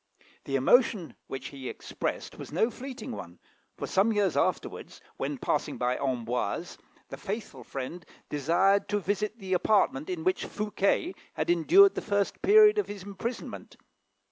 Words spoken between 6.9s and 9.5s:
the faithful friend desired to visit